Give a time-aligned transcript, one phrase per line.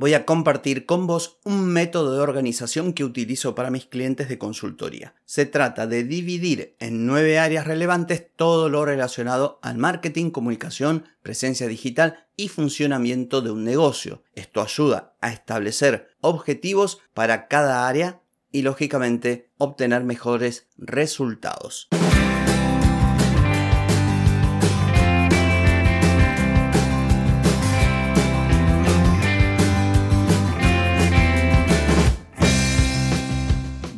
[0.00, 4.38] voy a compartir con vos un método de organización que utilizo para mis clientes de
[4.38, 5.14] consultoría.
[5.26, 11.68] Se trata de dividir en nueve áreas relevantes todo lo relacionado al marketing, comunicación, presencia
[11.68, 14.22] digital y funcionamiento de un negocio.
[14.34, 21.90] Esto ayuda a establecer objetivos para cada área y lógicamente obtener mejores resultados.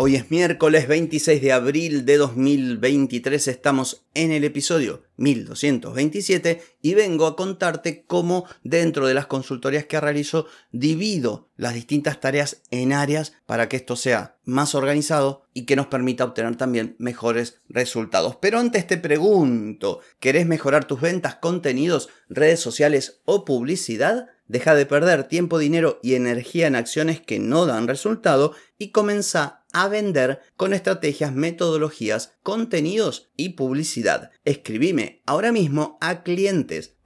[0.00, 7.26] Hoy es miércoles 26 de abril de 2023, estamos en el episodio 1227 y vengo
[7.26, 13.32] a contarte cómo dentro de las consultorías que realizo divido las distintas tareas en áreas
[13.44, 18.36] para que esto sea más organizado y que nos permita obtener también mejores resultados.
[18.36, 24.28] Pero antes te pregunto, ¿querés mejorar tus ventas, contenidos, redes sociales o publicidad?
[24.46, 29.64] Deja de perder tiempo, dinero y energía en acciones que no dan resultado y comienza
[29.78, 34.32] a vender con estrategias, metodologías, contenidos y publicidad.
[34.44, 36.96] Escribime ahora mismo a clientes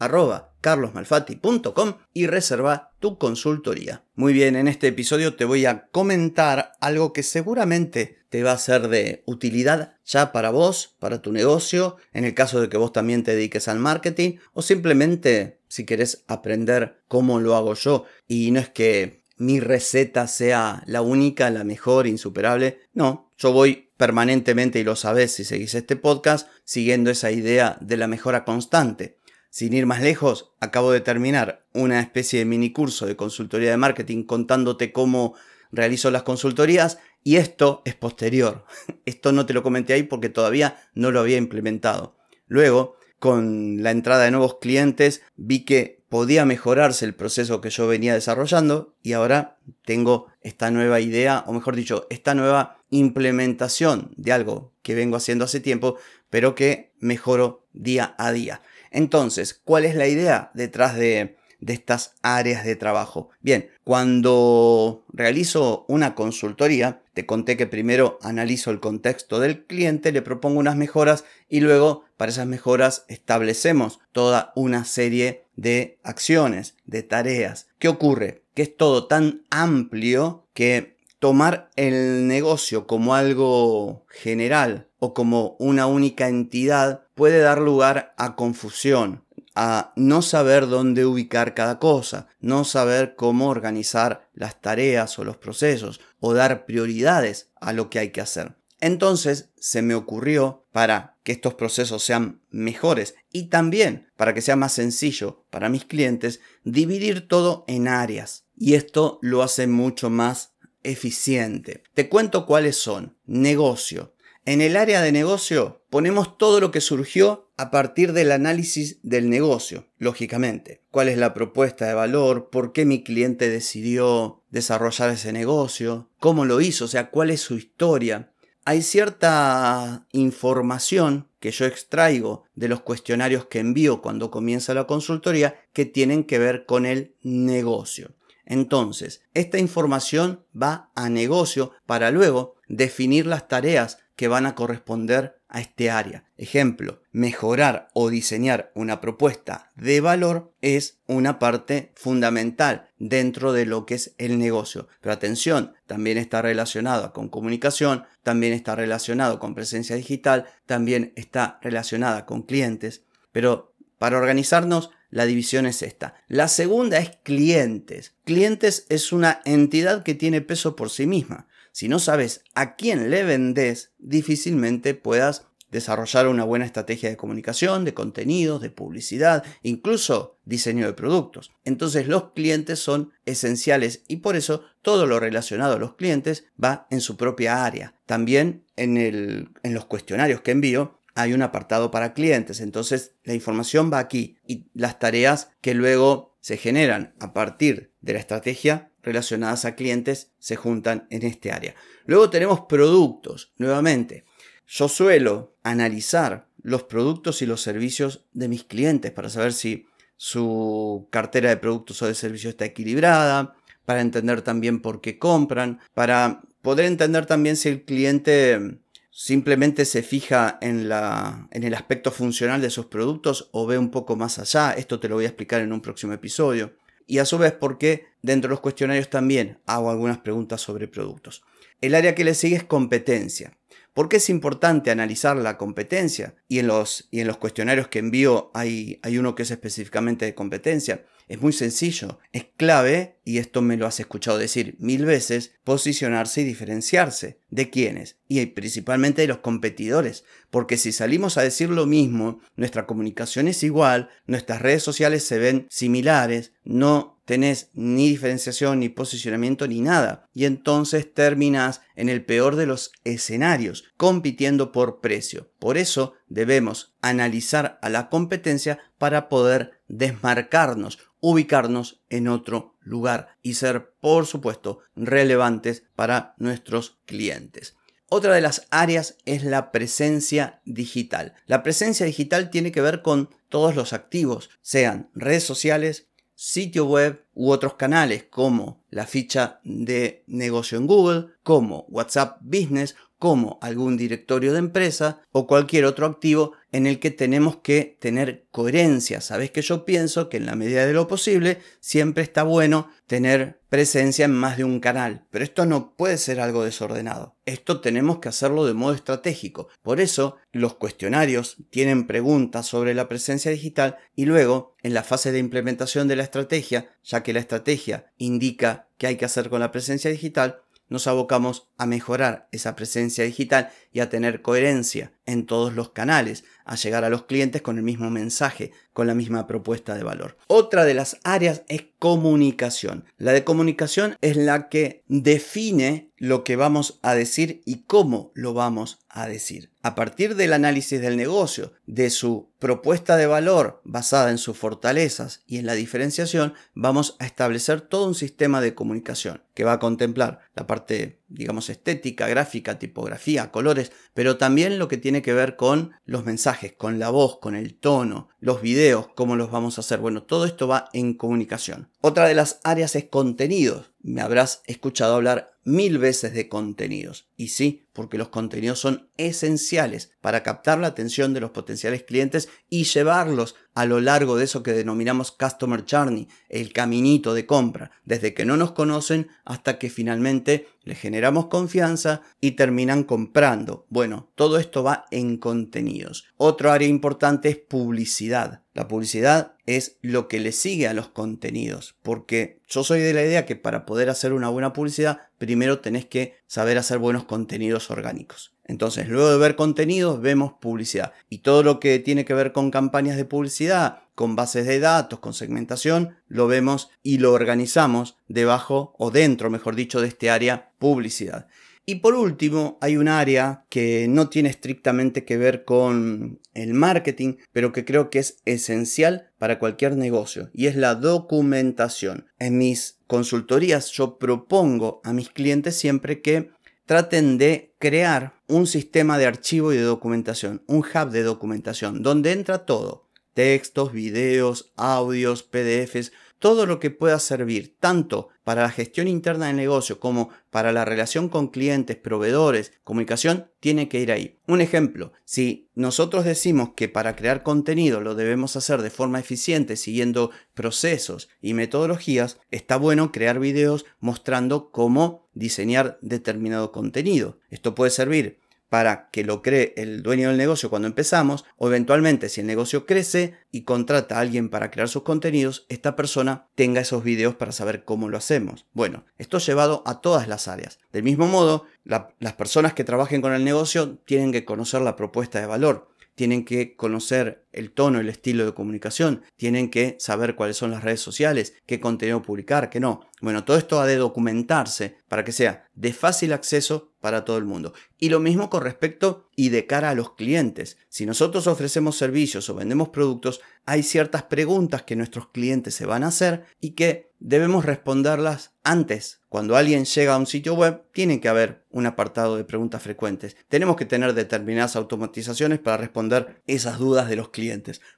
[0.62, 4.04] carlosmalfatti.com y reserva tu consultoría.
[4.14, 8.58] Muy bien, en este episodio te voy a comentar algo que seguramente te va a
[8.58, 12.92] ser de utilidad ya para vos, para tu negocio, en el caso de que vos
[12.92, 18.06] también te dediques al marketing o simplemente si querés aprender cómo lo hago yo.
[18.26, 22.80] Y no es que mi receta sea la única, la mejor, insuperable.
[22.92, 27.96] No, yo voy permanentemente, y lo sabes si seguís este podcast, siguiendo esa idea de
[27.96, 29.18] la mejora constante.
[29.50, 33.76] Sin ir más lejos, acabo de terminar una especie de mini curso de consultoría de
[33.76, 35.34] marketing contándote cómo
[35.70, 38.64] realizo las consultorías y esto es posterior.
[39.04, 42.16] Esto no te lo comenté ahí porque todavía no lo había implementado.
[42.46, 47.86] Luego, con la entrada de nuevos clientes, vi que podía mejorarse el proceso que yo
[47.86, 49.56] venía desarrollando y ahora
[49.86, 55.46] tengo esta nueva idea, o mejor dicho, esta nueva implementación de algo que vengo haciendo
[55.46, 55.96] hace tiempo,
[56.28, 58.60] pero que mejoro día a día.
[58.90, 63.30] Entonces, ¿cuál es la idea detrás de, de estas áreas de trabajo?
[63.40, 70.20] Bien, cuando realizo una consultoría, te conté que primero analizo el contexto del cliente, le
[70.20, 77.02] propongo unas mejoras y luego para esas mejoras establecemos toda una serie de acciones, de
[77.02, 77.68] tareas.
[77.78, 78.42] ¿Qué ocurre?
[78.54, 85.86] Que es todo tan amplio que tomar el negocio como algo general o como una
[85.86, 89.24] única entidad puede dar lugar a confusión,
[89.54, 95.36] a no saber dónde ubicar cada cosa, no saber cómo organizar las tareas o los
[95.36, 98.56] procesos o dar prioridades a lo que hay que hacer.
[98.80, 104.56] Entonces se me ocurrió para que estos procesos sean mejores y también para que sea
[104.56, 108.44] más sencillo para mis clientes dividir todo en áreas.
[108.56, 111.84] Y esto lo hace mucho más eficiente.
[111.94, 113.16] Te cuento cuáles son.
[113.24, 114.14] Negocio.
[114.44, 119.30] En el área de negocio ponemos todo lo que surgió a partir del análisis del
[119.30, 120.82] negocio, lógicamente.
[120.90, 122.50] ¿Cuál es la propuesta de valor?
[122.50, 126.10] ¿Por qué mi cliente decidió desarrollar ese negocio?
[126.18, 126.86] ¿Cómo lo hizo?
[126.86, 128.32] O sea, ¿cuál es su historia?
[128.64, 135.56] hay cierta información que yo extraigo de los cuestionarios que envío cuando comienza la consultoría
[135.72, 138.14] que tienen que ver con el negocio.
[138.44, 145.40] Entonces, esta información va a negocio para luego definir las tareas que van a corresponder
[145.48, 146.24] a este área.
[146.36, 153.84] Ejemplo, mejorar o diseñar una propuesta de valor es una parte fundamental dentro de lo
[153.84, 154.88] que es el negocio.
[155.00, 161.58] Pero atención, también está relacionada con comunicación, también está relacionado con presencia digital, también está
[161.62, 163.04] relacionada con clientes.
[163.32, 166.14] Pero para organizarnos, la división es esta.
[166.26, 168.14] La segunda es clientes.
[168.24, 171.46] Clientes es una entidad que tiene peso por sí misma.
[171.72, 177.84] Si no sabes a quién le vendes, difícilmente puedas desarrollar una buena estrategia de comunicación,
[177.84, 181.50] de contenidos, de publicidad, incluso diseño de productos.
[181.64, 186.86] Entonces los clientes son esenciales y por eso todo lo relacionado a los clientes va
[186.90, 187.94] en su propia área.
[188.06, 193.98] También en, los cuestionarios que envío hay un apartado para clientes, entonces la información va
[193.98, 199.74] aquí y las tareas que luego se generan a partir de la estrategia relacionadas a
[199.74, 201.74] clientes se juntan en este área.
[202.06, 204.24] Luego tenemos productos, nuevamente.
[204.66, 211.08] Yo suelo analizar los productos y los servicios de mis clientes para saber si su
[211.10, 216.42] cartera de productos o de servicios está equilibrada, para entender también por qué compran, para
[216.62, 218.78] poder entender también si el cliente
[219.10, 223.90] simplemente se fija en, la, en el aspecto funcional de sus productos o ve un
[223.90, 224.72] poco más allá.
[224.72, 226.76] Esto te lo voy a explicar en un próximo episodio.
[227.06, 231.42] Y a su vez, porque dentro de los cuestionarios también hago algunas preguntas sobre productos.
[231.80, 233.58] El área que le sigue es competencia.
[233.92, 236.36] ¿Por qué es importante analizar la competencia?
[236.48, 240.24] Y en los, y en los cuestionarios que envío hay, hay uno que es específicamente
[240.24, 241.04] de competencia.
[241.32, 246.42] Es muy sencillo, es clave, y esto me lo has escuchado decir mil veces, posicionarse
[246.42, 247.38] y diferenciarse.
[247.48, 248.18] ¿De quiénes?
[248.28, 253.62] Y principalmente de los competidores, porque si salimos a decir lo mismo, nuestra comunicación es
[253.62, 260.28] igual, nuestras redes sociales se ven similares, no tenés ni diferenciación, ni posicionamiento, ni nada.
[260.34, 265.50] Y entonces terminas en el peor de los escenarios, compitiendo por precio.
[265.58, 273.54] Por eso debemos analizar a la competencia para poder desmarcarnos ubicarnos en otro lugar y
[273.54, 277.76] ser, por supuesto, relevantes para nuestros clientes.
[278.08, 281.34] Otra de las áreas es la presencia digital.
[281.46, 287.21] La presencia digital tiene que ver con todos los activos, sean redes sociales, sitio web
[287.34, 293.96] u otros canales como la ficha de negocio en Google, como WhatsApp Business, como algún
[293.96, 299.20] directorio de empresa o cualquier otro activo en el que tenemos que tener coherencia.
[299.20, 303.60] Sabes que yo pienso que en la medida de lo posible siempre está bueno tener
[303.68, 307.36] presencia en más de un canal, pero esto no puede ser algo desordenado.
[307.46, 309.68] Esto tenemos que hacerlo de modo estratégico.
[309.82, 315.30] Por eso los cuestionarios tienen preguntas sobre la presencia digital y luego en la fase
[315.30, 319.60] de implementación de la estrategia, ya que la estrategia indica qué hay que hacer con
[319.60, 325.46] la presencia digital, nos abocamos a mejorar esa presencia digital y a tener coherencia en
[325.46, 329.46] todos los canales, a llegar a los clientes con el mismo mensaje, con la misma
[329.46, 330.36] propuesta de valor.
[330.46, 333.04] Otra de las áreas es comunicación.
[333.18, 338.54] La de comunicación es la que define lo que vamos a decir y cómo lo
[338.54, 339.72] vamos a decir.
[339.82, 345.42] A partir del análisis del negocio, de su propuesta de valor basada en sus fortalezas
[345.46, 349.78] y en la diferenciación, vamos a establecer todo un sistema de comunicación que va a
[349.80, 355.56] contemplar la parte digamos, estética, gráfica, tipografía, colores, pero también lo que tiene que ver
[355.56, 359.80] con los mensajes, con la voz, con el tono, los videos, cómo los vamos a
[359.80, 360.00] hacer.
[360.00, 361.90] Bueno, todo esto va en comunicación.
[362.00, 363.92] Otra de las áreas es contenidos.
[364.00, 367.28] Me habrás escuchado hablar mil veces de contenidos.
[367.36, 372.48] Y sí, porque los contenidos son esenciales para captar la atención de los potenciales clientes
[372.68, 377.90] y llevarlos a lo largo de eso que denominamos Customer Journey, el caminito de compra,
[378.04, 383.86] desde que no nos conocen hasta que finalmente les generamos confianza y terminan comprando.
[383.88, 386.26] Bueno, todo esto va en contenidos.
[386.36, 388.62] Otro área importante es publicidad.
[388.74, 393.22] La publicidad es lo que le sigue a los contenidos, porque yo soy de la
[393.22, 397.90] idea que para poder hacer una buena publicidad, primero tenés que saber hacer buenos contenidos
[397.90, 398.54] orgánicos.
[398.64, 401.14] Entonces, luego de ver contenidos, vemos publicidad.
[401.28, 405.18] Y todo lo que tiene que ver con campañas de publicidad, con bases de datos,
[405.18, 410.70] con segmentación, lo vemos y lo organizamos debajo o dentro, mejor dicho, de este área
[410.78, 411.48] publicidad.
[411.84, 417.34] Y por último, hay un área que no tiene estrictamente que ver con el marketing,
[417.52, 422.26] pero que creo que es esencial para cualquier negocio, y es la documentación.
[422.38, 426.50] En mis consultorías yo propongo a mis clientes siempre que
[426.86, 432.30] traten de crear un sistema de archivo y de documentación, un hub de documentación, donde
[432.30, 439.08] entra todo, textos, videos, audios, PDFs, todo lo que pueda servir tanto para la gestión
[439.08, 444.38] interna del negocio como para la relación con clientes, proveedores, comunicación, tiene que ir ahí.
[444.46, 449.76] Un ejemplo, si nosotros decimos que para crear contenido lo debemos hacer de forma eficiente
[449.76, 457.38] siguiendo procesos y metodologías, está bueno crear videos mostrando cómo diseñar determinado contenido.
[457.50, 458.41] Esto puede servir
[458.72, 462.86] para que lo cree el dueño del negocio cuando empezamos, o eventualmente si el negocio
[462.86, 467.52] crece y contrata a alguien para crear sus contenidos, esta persona tenga esos videos para
[467.52, 468.64] saber cómo lo hacemos.
[468.72, 470.78] Bueno, esto es llevado a todas las áreas.
[470.90, 475.38] Del mismo modo, las personas que trabajen con el negocio tienen que conocer la propuesta
[475.38, 480.56] de valor, tienen que conocer el tono, el estilo de comunicación, tienen que saber cuáles
[480.56, 483.00] son las redes sociales, qué contenido publicar, qué no.
[483.20, 487.44] Bueno, todo esto ha de documentarse para que sea de fácil acceso para todo el
[487.44, 487.72] mundo.
[487.98, 490.78] Y lo mismo con respecto y de cara a los clientes.
[490.88, 496.04] Si nosotros ofrecemos servicios o vendemos productos, hay ciertas preguntas que nuestros clientes se van
[496.04, 499.20] a hacer y que debemos responderlas antes.
[499.28, 503.36] Cuando alguien llega a un sitio web, tiene que haber un apartado de preguntas frecuentes.
[503.48, 507.41] Tenemos que tener determinadas automatizaciones para responder esas dudas de los clientes.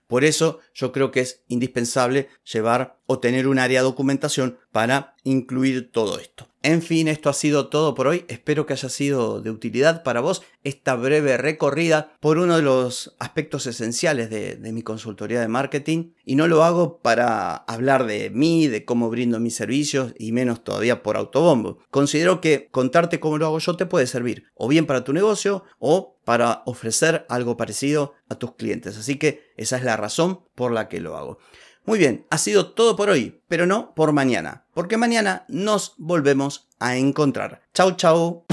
[0.07, 5.15] Por eso yo creo que es indispensable llevar o tener un área de documentación para
[5.23, 6.49] incluir todo esto.
[6.61, 8.25] En fin, esto ha sido todo por hoy.
[8.27, 13.15] Espero que haya sido de utilidad para vos esta breve recorrida por uno de los
[13.21, 16.15] aspectos esenciales de, mi consultoría de marketing.
[16.25, 20.65] Y no lo hago para hablar de mí, de cómo brindo mis servicios y menos
[20.65, 21.79] todavía por autobombo.
[21.91, 25.63] Considero que contarte cómo lo hago yo te puede servir o bien para tu negocio
[25.79, 28.99] o para ofrecer algo parecido a tus clientes.
[28.99, 31.39] Así que esa es la razón por la que lo hago.
[31.87, 36.67] Muy bien, ha sido todo por hoy, pero no por mañana, porque mañana nos volvemos
[36.81, 37.61] a encontrar.
[37.75, 38.45] Chau, chau.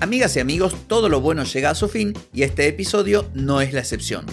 [0.00, 3.74] Amigas y amigos, todo lo bueno llega a su fin y este episodio no es
[3.74, 4.24] la excepción.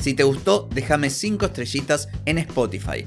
[0.00, 3.06] Si te gustó, déjame 5 estrellitas en Spotify.